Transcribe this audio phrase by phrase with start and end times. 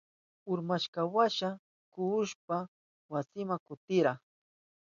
[0.51, 1.49] Urmashkanwasha
[1.93, 2.57] kuhushpa
[3.11, 4.13] wasinma kutirka.